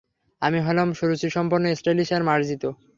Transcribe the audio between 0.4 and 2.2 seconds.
আমি হলাম সুরুচিসম্পন্ন, স্টাইলিশ